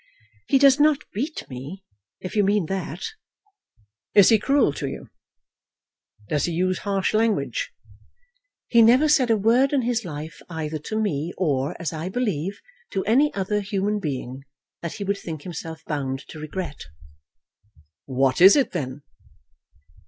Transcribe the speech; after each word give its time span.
"He 0.47 0.57
does 0.57 0.79
not 0.79 1.03
beat 1.13 1.47
me, 1.47 1.83
if 2.21 2.35
you 2.35 2.43
mean 2.43 2.65
that." 2.65 3.05
"Is 4.15 4.29
he 4.29 4.39
cruel 4.39 4.73
to 4.73 4.87
you? 4.87 5.09
Does 6.27 6.45
he 6.45 6.53
use 6.53 6.79
harsh 6.79 7.13
language?" 7.13 7.69
"He 8.67 8.81
never 8.81 9.07
said 9.07 9.29
a 9.29 9.37
word 9.37 9.73
in 9.73 9.83
his 9.83 10.03
life 10.03 10.41
either 10.49 10.79
to 10.79 10.99
me 10.99 11.33
or, 11.37 11.79
as 11.79 11.93
I 11.93 12.09
believe, 12.09 12.61
to 12.93 13.05
any 13.05 13.31
other 13.35 13.61
human 13.61 13.99
being, 13.99 14.41
that 14.81 14.93
he 14.93 15.03
would 15.03 15.19
think 15.19 15.43
himself 15.43 15.85
bound 15.85 16.25
to 16.29 16.39
regret." 16.39 16.81
"What 18.07 18.41
is 18.41 18.55
it 18.55 18.71
then?" 18.71 19.03